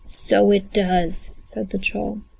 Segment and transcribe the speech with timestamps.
[0.07, 2.21] "So it does," said the troll.